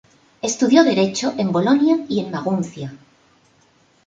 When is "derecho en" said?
0.83-1.51